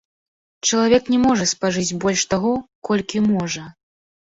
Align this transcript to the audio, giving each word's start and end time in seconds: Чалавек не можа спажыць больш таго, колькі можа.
Чалавек 0.67 1.11
не 1.15 1.19
можа 1.25 1.45
спажыць 1.51 1.95
больш 2.07 2.25
таго, 2.33 2.57
колькі 2.91 3.25
можа. 3.31 3.71